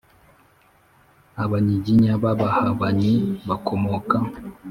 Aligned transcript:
Abangiginya 1.43 2.11
b’Abahabanyi 2.21 3.13
bakomoka 3.47 4.17